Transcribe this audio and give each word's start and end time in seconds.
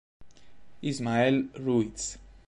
Ismael 0.81 1.53
Ruiz 1.61 2.17